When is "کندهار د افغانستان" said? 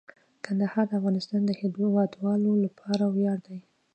0.45-1.41